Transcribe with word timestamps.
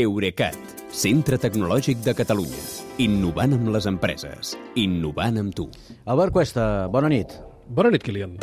Eurecat, 0.00 0.56
centre 0.96 1.36
tecnològic 1.40 2.00
de 2.04 2.14
Catalunya. 2.16 2.60
Innovant 3.04 3.52
amb 3.58 3.68
les 3.74 3.88
empreses. 3.90 4.54
Innovant 4.80 5.36
amb 5.42 5.52
tu. 5.56 5.66
Albert 6.08 6.32
Cuesta, 6.32 6.64
bona 6.88 7.10
nit. 7.12 7.34
Bona 7.68 7.92
nit, 7.92 8.02
Kilian. 8.06 8.38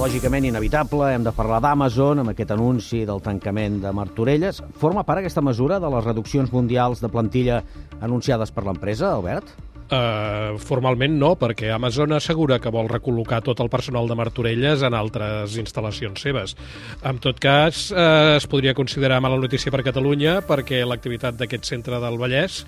Lògicament 0.00 0.48
inevitable, 0.48 1.12
hem 1.12 1.24
de 1.26 1.32
parlar 1.36 1.60
d'Amazon 1.60 2.22
amb 2.22 2.32
aquest 2.32 2.54
anunci 2.56 3.04
del 3.06 3.20
tancament 3.22 3.82
de 3.82 3.94
Martorelles. 3.94 4.62
Forma 4.80 5.04
part 5.04 5.20
aquesta 5.20 5.44
mesura 5.44 5.78
de 5.78 5.90
les 5.92 6.06
reduccions 6.06 6.50
mundials 6.54 7.02
de 7.04 7.10
plantilla 7.12 7.62
anunciades 8.00 8.50
per 8.50 8.64
l'empresa, 8.64 9.12
Albert? 9.12 9.52
Uh, 9.90 10.54
formalment 10.62 11.16
no, 11.18 11.32
perquè 11.34 11.72
Amazon 11.74 12.12
assegura 12.14 12.60
que 12.62 12.70
vol 12.70 12.86
recol·locar 12.86 13.40
tot 13.42 13.58
el 13.58 13.66
personal 13.72 14.06
de 14.06 14.14
Martorelles 14.14 14.84
en 14.86 14.94
altres 14.94 15.56
instal·lacions 15.58 16.22
seves. 16.22 16.54
En 17.02 17.18
tot 17.18 17.40
cas, 17.42 17.88
uh, 17.90 18.36
es 18.36 18.46
podria 18.46 18.70
considerar 18.78 19.18
mala 19.20 19.40
notícia 19.42 19.72
per 19.74 19.82
Catalunya 19.82 20.40
perquè 20.46 20.84
l'activitat 20.86 21.34
d'aquest 21.40 21.66
centre 21.72 21.98
del 21.98 22.20
Vallès 22.22 22.60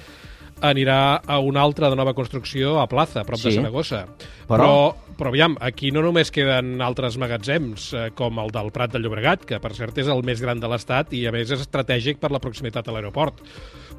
anirà 0.62 1.20
a 1.26 1.38
una 1.42 1.62
altra 1.62 1.88
de 1.90 1.96
nova 1.98 2.12
construcció 2.14 2.80
a 2.80 2.88
Plaza, 2.90 3.20
a 3.22 3.24
prop 3.24 3.38
Sí. 3.38 3.48
de 3.50 3.54
Saragossa. 3.60 4.04
Però- 4.48 4.58
Però, 4.58 4.94
però 5.18 5.28
aviam, 5.30 5.56
aquí 5.60 5.90
no 5.90 6.02
només 6.02 6.30
queden 6.30 6.80
altres 6.82 7.16
magatzems, 7.18 7.92
eh, 7.94 8.10
com 8.14 8.38
el 8.38 8.50
del 8.50 8.70
Prat 8.70 8.92
de 8.92 8.98
Llobregat, 8.98 9.44
que 9.46 9.58
per 9.60 9.72
cert 9.74 9.96
és 9.98 10.08
el 10.08 10.22
més 10.22 10.40
gran 10.40 10.58
de 10.60 10.68
l'Estat 10.68 11.12
i 11.14 11.26
a 11.26 11.32
més 11.32 11.50
és 11.50 11.60
estratègic 11.60 12.18
per 12.18 12.30
la 12.30 12.38
proximitat 12.40 12.86
a 12.88 12.92
l'aeroport, 12.92 13.34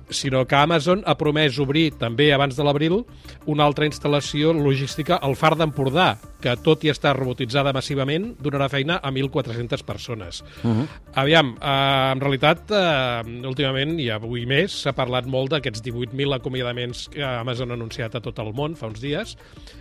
sinó 0.10 0.46
que 0.48 0.56
Amazon 0.56 1.04
ha 1.06 1.16
promès 1.18 1.58
obrir 1.60 1.92
també 2.00 2.32
abans 2.34 2.56
de 2.58 2.64
l'abril 2.66 3.04
una 3.50 3.66
altra 3.66 3.88
instal·lació 3.88 4.54
logística 4.56 5.18
al 5.18 5.36
Far 5.40 5.54
d'Empordà, 5.60 6.18
que 6.44 6.56
tot 6.64 6.84
i 6.84 6.92
estar 6.92 7.16
robotitzada 7.16 7.74
massivament, 7.76 8.34
donarà 8.44 8.68
feina 8.72 9.00
a 9.00 9.12
1.400 9.12 9.84
persones. 9.84 10.44
Uh 10.64 10.72
-huh. 10.72 10.88
Aviam, 11.16 11.56
eh, 11.62 12.12
en 12.14 12.20
realitat, 12.20 12.72
eh, 12.72 13.48
últimament, 13.48 14.00
i 14.00 14.10
avui 14.10 14.46
més, 14.46 14.72
s'ha 14.72 14.94
parlat 14.94 15.26
molt 15.26 15.52
d'aquests 15.52 15.82
18.000 15.82 16.34
acomiadaments 16.34 17.10
que 17.10 17.24
Amazon 17.24 17.72
ha 17.72 17.74
anunciat 17.74 18.16
a 18.16 18.22
tot 18.22 18.40
el 18.40 18.54
món 18.54 18.76
fa 18.76 18.88
uns 18.88 19.02
dies, 19.02 19.38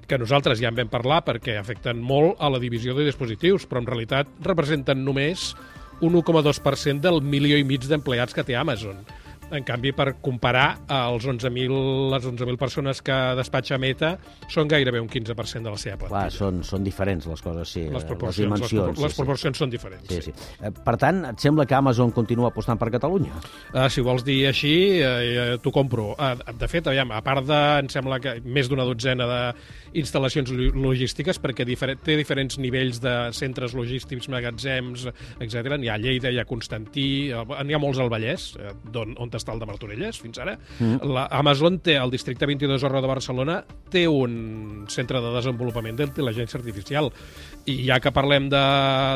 que 0.06 0.18
nosaltres 0.18 0.60
ja 0.60 0.68
en 0.68 0.76
vam 0.76 0.88
parlar 0.88 1.24
perquè 1.24 1.58
afecten 1.58 2.00
molt 2.00 2.36
a 2.38 2.50
la 2.50 2.58
divisió 2.58 2.94
de 2.94 3.04
dispositius, 3.04 3.66
però 3.66 3.78
en 3.78 3.86
realitat 3.86 4.26
representen 4.42 5.04
només 5.04 5.54
un 6.00 6.14
1,2% 6.14 7.00
del 7.00 7.22
milió 7.22 7.56
i 7.56 7.64
mig 7.64 7.86
d'empleats 7.86 8.34
que 8.34 8.44
té 8.44 8.56
Amazon. 8.56 9.04
En 9.52 9.64
canvi, 9.68 9.92
per 9.92 10.14
comparar, 10.24 10.78
els 10.88 11.26
11.000 11.28 12.10
les 12.12 12.24
11.000 12.24 12.56
persones 12.60 13.02
que 13.04 13.16
despatxa 13.36 13.76
Meta 13.78 14.14
són 14.48 14.68
gairebé 14.70 15.00
un 15.02 15.08
15% 15.12 15.62
de 15.68 15.70
la 15.74 15.76
seva 15.80 15.98
plantilla. 16.00 16.22
Clar, 16.22 16.32
són, 16.32 16.62
són 16.64 16.84
diferents 16.86 17.26
les 17.28 17.42
coses, 17.44 17.68
sí. 17.76 17.82
les 17.92 18.02
eh, 18.02 18.08
proporcions, 18.08 18.48
les 18.56 18.70
dimensions. 18.70 18.96
les, 18.96 19.02
les 19.04 19.12
sí, 19.12 19.20
proporcions 19.20 19.58
són 19.64 19.70
diferents. 19.74 20.08
sí. 20.08 20.20
Sí, 20.22 20.32
sí. 20.32 20.48
Eh, 20.64 20.70
Per 20.82 20.96
tant, 20.98 21.22
et 21.28 21.38
sembla 21.44 21.66
que 21.68 21.76
Amazon 21.76 22.10
continua 22.16 22.48
apostant 22.48 22.78
per 22.80 22.88
Catalunya? 22.94 23.32
Uh, 23.74 23.86
si 23.92 24.00
ho 24.00 24.04
vols 24.08 24.24
dir 24.24 24.38
així, 24.48 24.72
uh, 25.04 25.58
t'ho 25.62 25.70
compro. 25.74 26.12
Uh, 26.16 26.32
de 26.58 26.68
fet, 26.68 26.88
aviam, 26.90 27.12
a 27.12 27.20
part 27.22 27.44
de, 27.46 27.60
em 27.84 27.88
sembla 27.92 28.18
que 28.24 28.38
més 28.44 28.68
d'una 28.72 28.84
dotzena 28.88 29.28
d'instal·lacions 29.92 30.50
lo- 30.56 30.72
logístiques, 30.88 31.38
perquè 31.42 31.66
difer 31.68 31.92
té 32.02 32.16
diferents 32.18 32.58
nivells 32.60 33.00
de 33.04 33.14
centres 33.36 33.74
logístics, 33.76 34.28
magatzems, 34.32 35.06
etc. 35.40 35.76
N'hi 35.78 35.90
ha 35.92 35.96
a 35.98 36.02
Lleida, 36.02 36.32
hi 36.32 36.40
ha 36.40 36.46
Constantí, 36.48 37.06
eh, 37.30 37.44
n'hi 37.64 37.76
ha 37.76 37.80
molts 37.82 38.00
al 38.02 38.10
Vallès, 38.12 38.52
eh, 38.58 38.72
d'on, 38.92 39.14
on 39.20 39.30
el 39.50 39.58
de 39.58 39.66
Martorelles, 39.66 40.20
fins 40.22 40.38
ara. 40.38 40.54
Mm. 40.78 41.10
La 41.10 41.26
Amazon 41.40 41.80
té, 41.82 41.96
al 41.98 42.12
districte 42.12 42.46
22 42.46 42.84
Horra 42.86 43.02
de 43.02 43.10
Barcelona, 43.10 43.58
té 43.90 44.06
un 44.08 44.86
centre 44.92 45.20
de 45.24 45.32
desenvolupament 45.34 45.98
d'intel·ligència 45.98 46.60
artificial. 46.60 47.10
I 47.62 47.76
ja 47.86 48.00
que 48.02 48.10
parlem 48.10 48.48
de, 48.50 48.62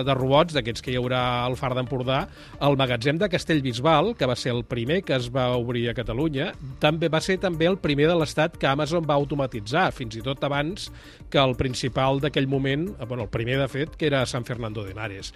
de 0.06 0.14
robots, 0.14 0.54
d'aquests 0.54 0.84
que 0.84 0.92
hi 0.92 0.98
haurà 1.00 1.20
al 1.42 1.56
Far 1.58 1.72
d'Empordà, 1.74 2.20
el 2.62 2.76
magatzem 2.78 3.18
de 3.18 3.28
Castellbisbal, 3.32 4.12
que 4.14 4.28
va 4.30 4.36
ser 4.38 4.52
el 4.54 4.62
primer 4.68 5.00
que 5.02 5.16
es 5.16 5.26
va 5.34 5.48
obrir 5.58 5.88
a 5.90 5.96
Catalunya, 5.98 6.52
també 6.82 7.10
va 7.10 7.20
ser 7.24 7.40
també 7.42 7.66
el 7.66 7.80
primer 7.82 8.06
de 8.06 8.14
l'Estat 8.20 8.54
que 8.60 8.68
Amazon 8.70 9.06
va 9.08 9.16
automatitzar, 9.18 9.88
fins 9.96 10.14
i 10.14 10.22
tot 10.22 10.44
abans 10.46 10.90
que 11.30 11.40
el 11.42 11.56
principal 11.58 12.20
d'aquell 12.22 12.46
moment, 12.46 12.86
eh, 12.94 13.08
bueno, 13.08 13.24
el 13.26 13.32
primer 13.34 13.58
de 13.58 13.66
fet, 13.72 13.96
que 13.98 14.06
era 14.06 14.24
San 14.26 14.44
Fernando 14.46 14.84
de 14.84 14.92
Henares. 14.94 15.32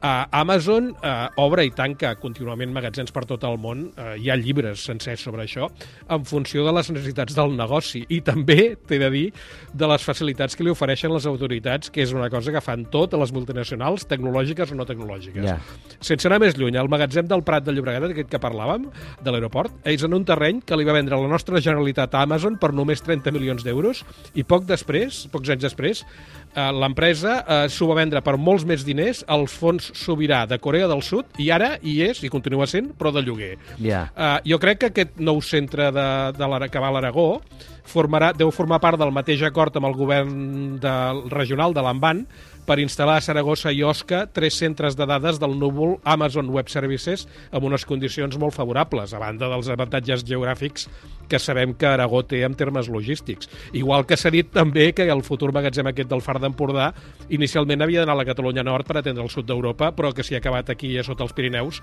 Uh, 0.00 0.24
Amazon 0.32 0.90
uh, 0.94 1.28
obre 1.44 1.66
i 1.68 1.72
tanca 1.76 2.14
contínuament 2.20 2.72
magatzems 2.72 3.12
per 3.12 3.26
tot 3.28 3.44
el 3.44 3.58
món, 3.60 3.90
uh, 3.92 4.14
hi 4.16 4.30
ha 4.32 4.38
llibres 4.40 4.86
sencers 4.88 5.26
sobre 5.28 5.44
això, 5.44 5.68
en 6.08 6.24
funció 6.24 6.64
de 6.64 6.72
les 6.78 6.90
necessitats 6.94 7.36
del 7.36 7.52
negoci 7.58 8.06
i 8.08 8.22
també, 8.24 8.74
t'he 8.88 9.00
de 9.02 9.12
dir, 9.12 9.26
de 9.74 9.92
les 9.92 10.04
facilitats 10.04 10.56
que 10.56 10.64
li 10.64 10.72
ofereixen 10.72 11.12
les 11.12 11.28
autoritats, 11.28 11.92
que 11.92 12.04
és 12.04 12.16
una 12.16 12.30
cosa 12.32 12.53
que 12.54 12.62
fan 12.64 12.86
totes 12.92 13.20
les 13.20 13.32
multinacionals, 13.34 14.06
tecnològiques 14.10 14.72
o 14.72 14.78
no 14.78 14.86
tecnològiques. 14.88 15.44
Ja. 15.44 15.58
Sense 16.04 16.28
anar 16.30 16.40
més 16.42 16.56
lluny, 16.58 16.78
el 16.80 16.90
magatzem 16.92 17.28
del 17.30 17.44
Prat 17.46 17.66
de 17.66 17.74
Llobregat, 17.74 18.06
aquest 18.10 18.30
que 18.30 18.40
parlàvem, 18.42 18.86
de 19.24 19.34
l'aeroport, 19.34 19.74
és 19.90 20.04
en 20.06 20.16
un 20.16 20.26
terreny 20.26 20.62
que 20.66 20.78
li 20.78 20.86
va 20.86 20.96
vendre 20.96 21.18
la 21.20 21.30
nostra 21.30 21.62
Generalitat 21.64 22.14
a 22.14 22.24
Amazon 22.28 22.58
per 22.60 22.72
només 22.76 23.02
30 23.04 23.34
milions 23.34 23.66
d'euros 23.66 24.04
i 24.38 24.46
poc 24.46 24.66
després, 24.68 25.24
pocs 25.32 25.52
anys 25.54 25.66
després, 25.66 26.04
eh, 26.54 26.70
l'empresa 26.72 27.36
eh, 27.42 27.60
s'ho 27.72 27.88
va 27.90 27.98
vendre 27.98 28.22
per 28.24 28.36
molts 28.38 28.66
més 28.68 28.86
diners 28.86 29.24
als 29.28 29.54
fons 29.58 29.90
sobirà 29.98 30.44
de 30.50 30.58
Corea 30.62 30.88
del 30.90 31.02
Sud 31.04 31.40
i 31.42 31.50
ara 31.54 31.74
hi 31.82 31.98
és, 32.08 32.22
i 32.24 32.32
continua 32.32 32.68
sent, 32.70 32.92
però 32.98 33.12
de 33.14 33.24
lloguer. 33.24 33.54
Ja. 33.82 34.06
Uh, 34.14 34.38
jo 34.46 34.58
crec 34.62 34.80
que 34.82 34.90
aquest 34.92 35.20
nou 35.22 35.40
centre 35.44 35.90
de, 35.94 36.08
de 36.36 36.68
que 36.70 36.82
va 36.82 36.90
a 36.90 36.94
l'Aragó 36.94 37.28
formarà, 37.84 38.32
deu 38.36 38.50
formar 38.54 38.80
part 38.82 38.98
del 39.00 39.12
mateix 39.14 39.44
acord 39.46 39.76
amb 39.76 39.88
el 39.90 39.96
govern 39.98 40.34
del 40.82 41.24
regional 41.32 41.76
de 41.76 41.84
l'Amban 41.84 42.24
per 42.64 42.78
instal·lar 42.82 43.18
a 43.18 43.24
Saragossa 43.24 43.72
i 43.72 43.82
Osca 43.84 44.24
tres 44.32 44.56
centres 44.60 44.96
de 44.96 45.06
dades 45.08 45.38
del 45.40 45.56
núvol 45.60 45.98
Amazon 46.04 46.48
Web 46.52 46.70
Services 46.72 47.26
amb 47.52 47.68
unes 47.68 47.84
condicions 47.88 48.38
molt 48.40 48.56
favorables, 48.56 49.12
a 49.12 49.20
banda 49.20 49.50
dels 49.52 49.68
avantatges 49.72 50.24
geogràfics 50.24 50.88
que 51.28 51.38
sabem 51.40 51.74
que 51.74 51.88
Aragó 51.88 52.22
té 52.28 52.42
en 52.44 52.54
termes 52.54 52.88
logístics. 52.92 53.48
Igual 53.72 54.04
que 54.06 54.16
s'ha 54.20 54.32
dit 54.32 54.50
també 54.52 54.90
que 54.96 55.06
el 55.10 55.22
futur 55.24 55.52
magatzem 55.56 55.88
aquest 55.88 56.10
del 56.10 56.24
Far 56.24 56.38
d'Empordà 56.40 56.90
inicialment 57.32 57.84
havia 57.84 58.02
d'anar 58.02 58.16
a 58.18 58.22
la 58.22 58.28
Catalunya 58.28 58.64
Nord 58.66 58.88
per 58.88 58.98
atendre 59.00 59.24
el 59.24 59.32
sud 59.32 59.48
d'Europa, 59.48 59.92
però 59.96 60.12
que 60.12 60.24
s'hi 60.24 60.36
ha 60.36 60.42
acabat 60.42 60.72
aquí 60.72 60.96
a 60.98 61.04
sota 61.06 61.24
els 61.24 61.36
Pirineus 61.36 61.80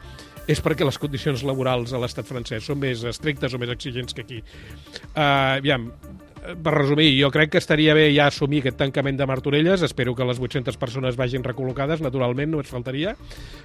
és 0.48 0.62
perquè 0.62 0.86
les 0.86 1.00
condicions 1.02 1.46
laborals 1.48 1.94
a 1.94 2.02
l'estat 2.02 2.28
francès 2.30 2.66
són 2.70 2.82
més 2.82 3.06
estrictes 3.08 3.54
o 3.54 3.62
més 3.62 3.74
exigents 3.74 4.14
que 4.14 4.26
aquí. 4.26 4.42
Uh, 5.16 5.58
aviam, 5.62 5.90
per 6.64 6.74
resumir, 6.74 7.12
jo 7.20 7.30
crec 7.32 7.52
que 7.54 7.60
estaria 7.62 7.94
bé 7.94 8.08
ja 8.16 8.28
assumir 8.32 8.62
aquest 8.62 8.80
tancament 8.80 9.20
de 9.20 9.28
Martorelles, 9.30 9.84
espero 9.86 10.16
que 10.16 10.26
les 10.26 10.40
800 10.42 10.78
persones 10.82 11.18
vagin 11.20 11.44
recol·locades, 11.46 12.02
naturalment, 12.02 12.50
no 12.52 12.62
es 12.64 12.72
faltaria, 12.72 13.14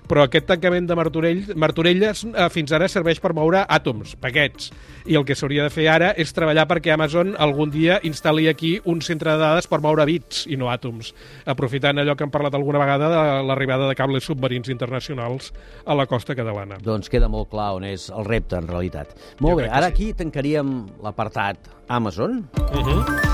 però 0.09 0.27
aquest 0.27 0.49
tancament 0.51 0.89
de 0.89 0.99
Martorell, 0.99 1.43
Martorelles 1.57 2.25
eh, 2.29 2.49
fins 2.53 2.75
ara 2.77 2.89
serveix 2.93 3.21
per 3.23 3.33
moure 3.37 3.65
àtoms, 3.65 4.17
paquets, 4.21 4.71
i 5.07 5.17
el 5.17 5.25
que 5.25 5.37
s'hauria 5.39 5.65
de 5.67 5.73
fer 5.73 5.87
ara 5.89 6.13
és 6.19 6.35
treballar 6.37 6.67
perquè 6.69 6.93
Amazon 6.95 7.35
algun 7.39 7.73
dia 7.73 8.01
instal·li 8.05 8.49
aquí 8.51 8.77
un 8.85 9.01
centre 9.05 9.33
de 9.33 9.41
dades 9.41 9.71
per 9.71 9.81
moure 9.85 10.05
bits 10.09 10.45
i 10.51 10.59
no 10.61 10.69
àtoms, 10.73 11.13
aprofitant 11.49 12.03
allò 12.03 12.17
que 12.17 12.27
hem 12.27 12.35
parlat 12.35 12.59
alguna 12.59 12.83
vegada 12.83 13.09
de 13.13 13.23
l'arribada 13.49 13.89
de 13.89 13.97
cables 13.99 14.27
submarins 14.29 14.69
internacionals 14.73 15.53
a 15.87 15.97
la 15.97 16.07
costa 16.11 16.37
catalana. 16.37 16.81
Doncs 16.83 17.09
queda 17.13 17.31
molt 17.33 17.49
clar 17.55 17.73
on 17.79 17.89
és 17.89 18.11
el 18.13 18.29
repte, 18.29 18.61
en 18.61 18.69
realitat. 18.69 19.17
Molt 19.41 19.57
Jo 19.57 19.65
bé, 19.65 19.71
ara 19.71 19.89
sí. 19.89 19.95
aquí 19.95 20.13
tancaríem 20.19 20.77
l'apartat 21.05 21.73
Amazon, 21.89 22.43
Uh 22.73 22.83
-huh. 22.83 23.27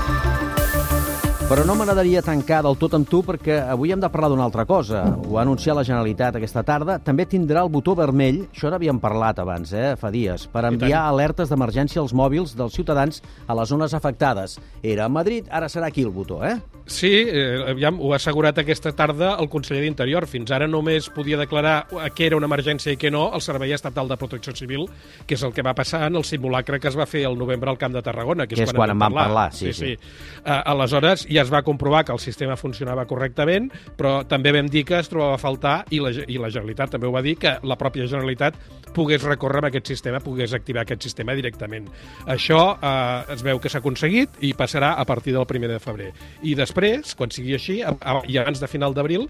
però 1.53 1.65
no 1.65 1.75
m'agradaria 1.75 2.21
tancar 2.25 2.63
del 2.63 2.77
tot 2.81 2.93
amb 2.97 3.05
tu 3.05 3.19
perquè 3.21 3.59
avui 3.69 3.91
hem 3.91 3.99
de 3.99 4.09
parlar 4.09 4.29
d'una 4.31 4.43
altra 4.43 4.65
cosa. 4.65 5.03
Ho 5.29 5.37
ha 5.37 5.41
anunciat 5.43 5.75
la 5.75 5.83
Generalitat 5.83 6.35
aquesta 6.35 6.63
tarda. 6.63 6.97
També 6.97 7.27
tindrà 7.29 7.61
el 7.61 7.69
botó 7.69 7.93
vermell, 7.93 8.47
això 8.49 8.71
n'havíem 8.71 8.99
parlat 8.99 9.37
abans, 9.37 9.73
eh, 9.73 9.95
fa 9.95 10.09
dies, 10.09 10.47
per 10.47 10.65
enviar 10.65 11.03
alertes 11.05 11.49
d'emergència 11.49 12.01
als 12.01 12.13
mòbils 12.13 12.55
dels 12.55 12.73
ciutadans 12.73 13.21
a 13.45 13.53
les 13.53 13.69
zones 13.69 13.93
afectades. 13.93 14.59
Era 14.81 15.05
a 15.05 15.09
Madrid, 15.09 15.45
ara 15.51 15.67
serà 15.67 15.87
aquí 15.87 16.01
el 16.01 16.09
botó, 16.09 16.43
eh? 16.43 16.59
Sí, 16.85 17.11
eh, 17.13 17.63
aviam, 17.71 17.95
ho 18.03 18.11
ha 18.11 18.17
assegurat 18.17 18.57
aquesta 18.59 18.91
tarda 18.91 19.37
el 19.39 19.47
conseller 19.49 19.81
d'Interior. 19.85 20.27
Fins 20.27 20.51
ara 20.51 20.67
només 20.67 21.07
podia 21.15 21.39
declarar 21.39 21.85
què 22.15 22.27
era 22.27 22.37
una 22.39 22.49
emergència 22.49 22.91
i 22.91 22.99
què 22.99 23.11
no 23.13 23.29
el 23.33 23.43
Servei 23.45 23.71
Estatal 23.71 24.11
de 24.11 24.17
Protecció 24.19 24.55
Civil, 24.57 24.89
que 25.25 25.37
és 25.37 25.45
el 25.47 25.53
que 25.55 25.63
va 25.63 25.73
passar 25.77 26.03
en 26.09 26.19
el 26.19 26.27
simulacre 26.27 26.81
que 26.83 26.91
es 26.91 26.97
va 26.99 27.07
fer 27.07 27.23
el 27.29 27.37
novembre 27.39 27.71
al 27.71 27.79
Camp 27.79 27.95
de 27.95 28.03
Tarragona, 28.03 28.47
que 28.47 28.57
és, 28.57 28.63
Que 28.63 28.69
és 28.71 28.75
quan 28.75 28.91
en 28.91 28.99
vam 28.99 29.15
parlar, 29.15 29.47
sí, 29.55 29.71
sí. 29.71 29.73
sí. 29.73 29.95
sí. 29.95 30.41
Uh, 30.43 30.59
aleshores, 30.75 31.25
ja 31.31 31.45
es 31.45 31.53
va 31.53 31.63
comprovar 31.63 32.03
que 32.03 32.11
el 32.11 32.19
sistema 32.19 32.57
funcionava 32.59 33.07
correctament, 33.07 33.71
però 33.97 34.21
també 34.27 34.51
vam 34.51 34.67
dir 34.67 34.83
que 34.85 34.99
es 34.99 35.09
trobava 35.11 35.39
a 35.39 35.41
faltar, 35.41 35.85
i 35.95 36.03
la, 36.03 36.11
i 36.11 36.37
la 36.37 36.51
Generalitat 36.51 36.97
també 36.97 37.07
ho 37.07 37.15
va 37.15 37.23
dir, 37.23 37.37
que 37.39 37.57
la 37.63 37.79
pròpia 37.79 38.09
Generalitat 38.11 38.59
pogués 38.93 39.23
recórrer 39.25 39.63
amb 39.63 39.71
aquest 39.71 39.89
sistema, 39.89 40.19
pogués 40.21 40.53
activar 40.53 40.83
aquest 40.83 41.07
sistema 41.07 41.33
directament. 41.33 41.87
Això 42.29 42.61
eh, 42.75 43.33
es 43.33 43.41
veu 43.45 43.59
que 43.59 43.71
s'ha 43.71 43.81
aconseguit 43.81 44.37
i 44.45 44.53
passarà 44.57 44.93
a 44.99 45.05
partir 45.09 45.33
del 45.33 45.47
1 45.47 45.71
de 45.71 45.79
febrer. 45.81 46.11
I 46.43 46.53
després, 46.59 46.72
quan 47.17 47.31
sigui 47.33 47.55
així, 47.57 47.81
i 47.81 48.37
abans 48.37 48.61
de 48.61 48.69
final 48.69 48.93
d'abril, 48.93 49.27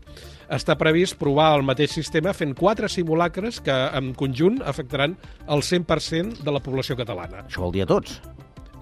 està 0.54 0.78
previst 0.80 1.18
provar 1.19 1.54
el 1.57 1.66
mateix 1.68 1.94
sistema 1.95 2.34
fent 2.34 2.54
quatre 2.57 2.90
simulacres 2.90 3.60
que 3.63 3.74
en 3.74 4.13
conjunt 4.13 4.62
afectaran 4.66 5.18
el 5.48 5.62
100% 5.62 6.44
de 6.44 6.51
la 6.51 6.63
població 6.63 6.98
catalana. 7.00 7.45
Això 7.48 7.66
vol 7.66 7.75
dir 7.75 7.84
a 7.84 7.90
tots. 7.90 8.19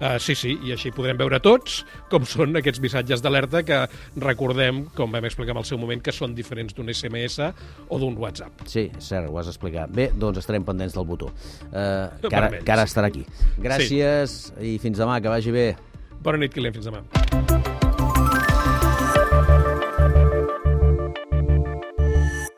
Uh, 0.02 0.16
sí, 0.18 0.34
sí, 0.34 0.56
i 0.66 0.72
així 0.74 0.90
podrem 0.90 1.14
veure 1.20 1.38
tots 1.38 1.84
com 2.10 2.24
són 2.26 2.58
aquests 2.58 2.80
missatges 2.82 3.20
d'alerta 3.22 3.60
que 3.62 3.76
recordem, 4.24 4.80
com 4.96 5.14
vam 5.14 5.28
explicar 5.28 5.54
en 5.54 5.60
el 5.60 5.68
seu 5.68 5.78
moment, 5.78 6.02
que 6.02 6.14
són 6.16 6.34
diferents 6.34 6.74
d'un 6.74 6.90
SMS 6.90 7.52
o 7.86 8.00
d'un 8.02 8.16
WhatsApp. 8.18 8.64
Sí, 8.66 8.88
cert, 8.98 9.30
ho 9.30 9.38
has 9.38 9.52
explicat. 9.52 9.92
Bé, 9.94 10.08
doncs 10.18 10.42
estarem 10.42 10.66
pendents 10.66 10.96
del 10.98 11.06
botó, 11.06 11.30
uh, 11.30 12.08
que, 12.24 12.34
ara, 12.34 12.50
que 12.58 12.74
ara 12.74 12.88
estarà 12.88 13.12
aquí. 13.12 13.22
Gràcies 13.62 14.40
sí. 14.48 14.72
i 14.72 14.78
fins 14.82 14.98
demà, 14.98 15.20
que 15.22 15.30
vagi 15.30 15.54
bé. 15.54 15.68
Bona 16.18 16.42
nit, 16.42 16.56
Quilem, 16.56 16.74
fins 16.74 16.90
demà. 16.90 17.06